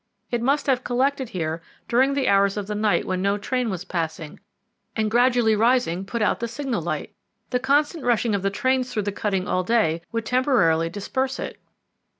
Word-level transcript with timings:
It 0.31 0.41
must 0.41 0.65
have 0.65 0.83
collected 0.83 1.29
here 1.29 1.61
during 1.87 2.15
the 2.15 2.27
hours 2.27 2.57
of 2.57 2.65
the 2.65 2.73
night 2.73 3.05
when 3.05 3.21
no 3.21 3.37
train 3.37 3.69
was 3.69 3.85
passing, 3.85 4.39
and 4.95 5.11
gradually 5.11 5.55
rising 5.55 6.05
put 6.07 6.23
out 6.23 6.39
the 6.39 6.47
signal 6.47 6.81
light. 6.81 7.13
The 7.51 7.59
constant 7.59 8.03
rushing 8.03 8.33
of 8.33 8.41
the 8.41 8.49
trains 8.49 8.91
through 8.91 9.03
the 9.03 9.11
cutting 9.11 9.47
all 9.47 9.61
day 9.63 10.01
would 10.11 10.25
temporarily 10.25 10.89
disperse 10.89 11.37
it." 11.37 11.59